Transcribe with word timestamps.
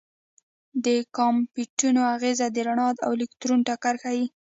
د 0.85 0.87
کامپټون 1.17 1.95
اغېز 2.15 2.39
د 2.55 2.57
رڼا 2.67 2.89
او 3.05 3.11
الکترون 3.17 3.59
ټکر 3.67 3.95
ښيي. 4.03 4.25